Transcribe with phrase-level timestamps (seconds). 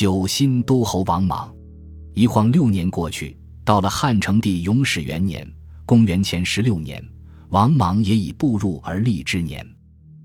[0.00, 1.54] 九新都侯王莽。
[2.14, 5.46] 一晃六年过去，到了汉成帝永始元年
[5.84, 7.06] （公元前十六年），
[7.50, 9.62] 王莽也已步入而立之年。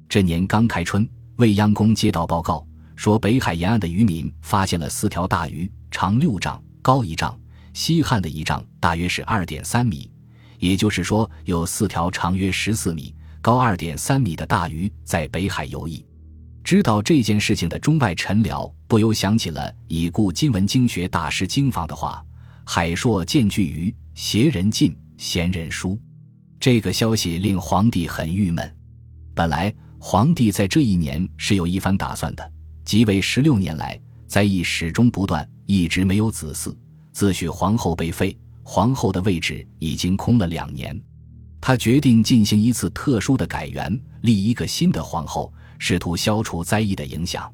[0.07, 2.65] 这年刚开春，未央宫接到报告，
[2.95, 7.37] 说北海沿岸的渔民发现了四条大鱼，长六丈，高一丈，
[7.73, 10.09] 西汉的一丈大约是二点三米，
[10.57, 16.01] 也就是说，有四条长约十四米、高二点三米的大鱼在北海游弋。
[16.65, 22.25] 知道这件事情的中外臣僚不由想起了已故今文经学大师经房的话
[22.65, 25.95] ：“海朔见巨鱼，邪人进，贤人疏。”
[26.59, 28.75] 这个消息令皇帝很郁闷。
[29.35, 32.51] 本来皇帝在这一年是有一番打算的，
[32.83, 36.75] 即位十六年来灾疫始终不断，一直没有子嗣。
[37.11, 40.99] 自许皇后被废，皇后的位置已经空了两年，
[41.61, 45.53] 他决定进行一次特殊的改元，立一个新的皇后。
[45.77, 47.51] 试图消除灾异的影响。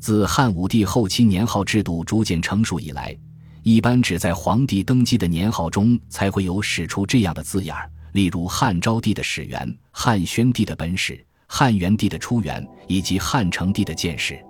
[0.00, 3.16] 自汉武帝后期年号制度逐渐成熟以来，
[3.62, 14.44] 一般只在皇帝登基的年号中才会有使出这样的字眼儿，例如汉昭帝的始元、汉宣帝的本始、汉元帝的初元以及汉成帝的建始。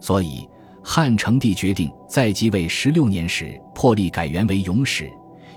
[0.00, 0.44] 所以，
[0.82, 5.08] 汉成帝决定在即位十六年时破例改元为永始，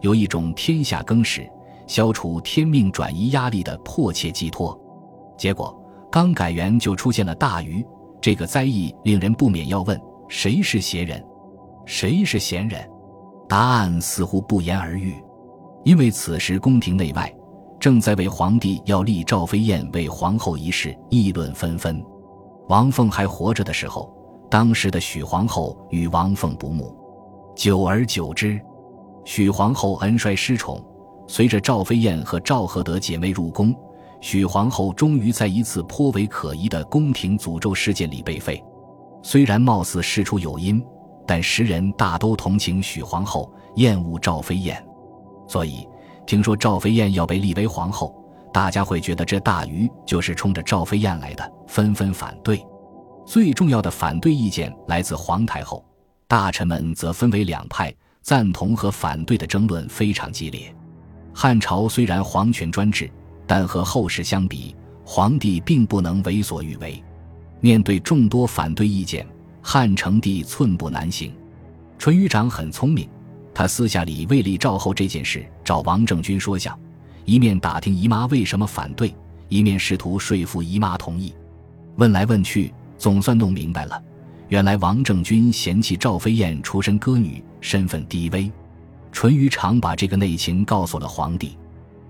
[0.01, 1.49] 有一种天下更始、
[1.87, 4.79] 消除天命转移压力的迫切寄托。
[5.35, 5.80] 结果。
[6.11, 7.85] 刚改元就出现了大鱼，
[8.19, 11.23] 这个灾异令人不免要问：谁是邪人，
[11.85, 12.85] 谁是贤人？
[13.47, 15.15] 答案似乎不言而喻。
[15.85, 17.33] 因为此时宫廷内外
[17.79, 22.03] 正在为皇帝要立赵飞燕为皇后一事议论纷纷。
[22.67, 24.13] 王凤还活着的时候，
[24.49, 26.93] 当时的许皇后与王凤不睦，
[27.55, 28.59] 久而久之，
[29.23, 30.83] 许皇后恩衰失宠，
[31.25, 33.73] 随着赵飞燕和赵合德姐妹入宫。
[34.21, 38.63] 许皇后终于在一次颇为可疑的宫廷诅咒事件里被废，
[39.23, 40.81] 虽然貌似事出有因，
[41.27, 44.81] 但时人大都同情许皇后，厌恶赵飞燕，
[45.47, 45.87] 所以
[46.27, 48.15] 听说赵飞燕要被立为皇后，
[48.53, 52.63] 大家会觉得这大鱼就是冲着赵飞燕来的，纷纷反对。
[53.25, 55.83] 最重要的反对意见来自皇太后，
[56.27, 57.91] 大臣们则分为两派，
[58.21, 60.71] 赞同和反对的争论非常激烈。
[61.33, 63.09] 汉朝虽然皇权专制。
[63.51, 64.73] 但和后世相比，
[65.03, 67.03] 皇帝并不能为所欲为。
[67.59, 69.27] 面对众多反对意见，
[69.61, 71.33] 汉成帝寸步难行。
[71.99, 73.09] 淳于长很聪明，
[73.53, 76.79] 他私下里为立赵后这件事找王政君说项，
[77.25, 79.13] 一面打听姨妈为什么反对，
[79.49, 81.33] 一面试图说服姨妈同意。
[81.97, 84.01] 问来问去，总算弄明白了，
[84.47, 88.49] 原来王政君嫌弃赵飞燕出身歌女，身份低微。
[89.11, 91.57] 淳于长把这个内情告诉了皇帝。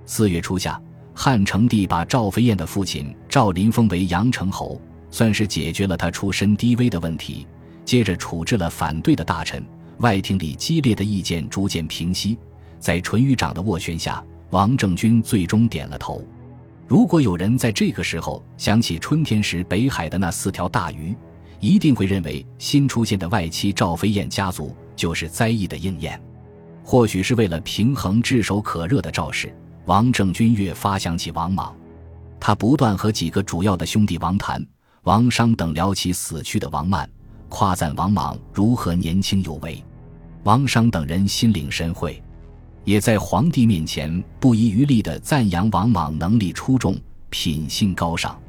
[0.05, 0.79] 四月初夏。
[1.23, 7.45] 汉成帝把赵飞燕的父亲赵林封为阳城侯，算是解决了他出身低微的问题。
[7.85, 9.63] 接着处置了反对的大臣，
[9.99, 12.39] 外廷里激烈的意见逐渐平息。
[12.79, 16.25] 在淳于长的斡旋下，王政君最终点了头。
[16.87, 21.15] 如果有人在这个时候想起春天时北海的那四条大鱼，
[21.59, 26.19] 一定会认为新出现的外戚赵飞燕家族就是灾异的应验。
[26.83, 29.55] 或许是为了平衡炙手可热的赵氏。
[29.85, 31.75] 王政君越发想起王莽，
[32.39, 34.63] 他不断和几个主要的兄弟王谭、
[35.03, 37.09] 王商等聊起死去的王曼，
[37.49, 39.83] 夸赞王莽如何年轻有为。
[40.43, 42.21] 王商等人心领神会，
[42.83, 46.95] 也在皇帝面前不遗余力地赞扬王莽能力出众、
[47.29, 48.39] 品性高尚。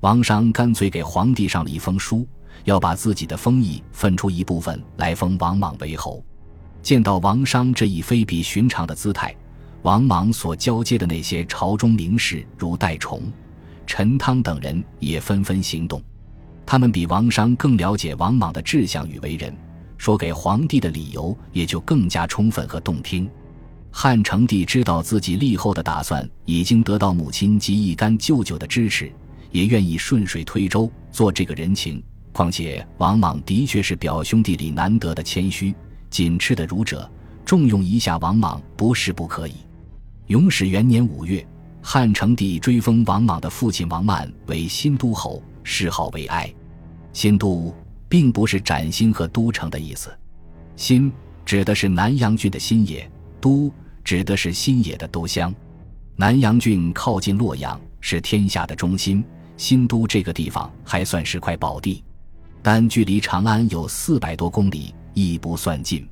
[0.00, 2.26] 王商干脆给皇帝上了一封书，
[2.64, 6.24] 要把自己的封邑分出一部分来封王莽为侯。
[6.82, 9.34] 见到王商这一非比寻常的姿态。
[9.82, 13.22] 王莽所交接的那些朝中名士，如戴崇、
[13.86, 16.02] 陈汤等人，也纷纷行动。
[16.66, 19.56] 他们比王商更了解王莽的志向与为人，
[19.96, 23.28] 说给皇帝的理由也就更加充分和动听。
[23.90, 29.10] 汉成帝知道自己立后的打算已经得到母亲及一干舅舅的支持，
[29.50, 32.02] 也愿意顺水推舟做这个人情。
[32.32, 35.74] 况且王莽的确是表兄弟里难得的谦虚、
[36.10, 37.10] 谨持的儒者，
[37.44, 39.54] 重用一下王莽不是不可以。
[40.30, 41.44] 永始元年五月，
[41.82, 46.48] 汉成帝追封王莽的父亲王曼为新都侯，谥号为哀。
[47.12, 47.74] 新都
[48.08, 50.16] 并不是崭新和都城的意思，
[50.76, 51.12] 新
[51.44, 53.10] 指的是南阳郡的新野，
[53.40, 53.72] 都
[54.04, 55.52] 指的是新野的都乡。
[56.14, 59.24] 南阳郡靠近洛阳，是天下的中心。
[59.56, 62.04] 新都这个地方还算是块宝地，
[62.62, 66.08] 但距离长安有四百多公里，亦不算近。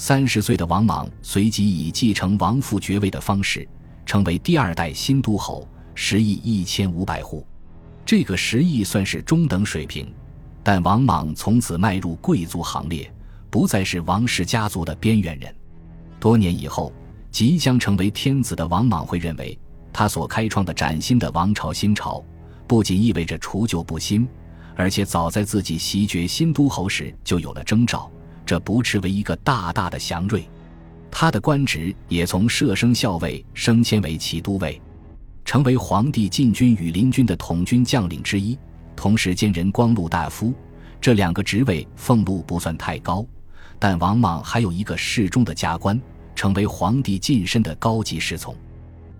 [0.00, 3.68] 三十岁的王莽随即以继承王父爵位的方式，
[4.06, 5.66] 成为第二代新都侯，
[5.96, 7.44] 食邑一千五百户。
[8.06, 10.14] 这个食邑算是中等水平，
[10.62, 13.12] 但王莽从此迈入贵族行列，
[13.50, 15.52] 不再是王氏家族的边缘人。
[16.20, 16.92] 多年以后，
[17.32, 19.58] 即将成为天子的王莽会认为，
[19.92, 22.24] 他所开创的崭新的王朝新朝，
[22.68, 24.28] 不仅意味着除旧布新，
[24.76, 28.08] 而且早在自己袭爵新都侯时就有了征兆。
[28.48, 30.48] 这不失为一个大大的祥瑞。
[31.10, 34.80] 他的官职也从摄生校尉升迁为骑都尉，
[35.44, 38.58] 成为皇帝禁军羽林军的统军将领之一，
[38.96, 40.54] 同时兼任光禄大夫。
[40.98, 43.22] 这两个职位俸禄不算太高。
[43.78, 46.00] 但王莽还有一个侍中的加官，
[46.34, 48.56] 成为皇帝近身的高级侍从。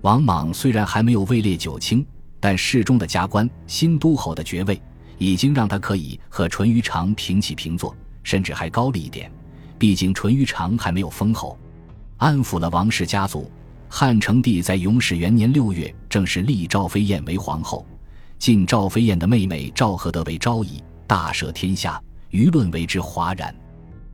[0.00, 2.02] 王莽虽然还没有位列九卿，
[2.40, 4.80] 但侍中的加官、新都侯的爵位，
[5.18, 7.94] 已经让他可以和淳于长平起平坐，
[8.28, 9.32] 甚至还高了一点。
[9.78, 11.58] 毕竟淳于长还没有封侯，
[12.18, 13.50] 安抚了王氏家族。
[13.88, 17.86] 汉成帝在永始元年六月正式立赵飞燕为皇后，
[18.38, 21.98] 晋赵飞燕的妹妹赵合德为昭仪，大赦天下，
[22.30, 23.54] 舆论为之哗然。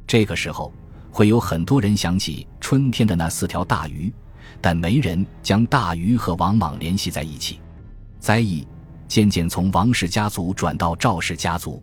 [0.07, 0.73] 这个时候，
[1.11, 4.13] 会有很多人想起春天的那四条大鱼，
[4.61, 7.59] 但没人将大鱼和王莽联系在一起。
[8.21, 8.65] 灾异
[9.09, 11.83] 渐渐从王氏家族转到赵氏家族。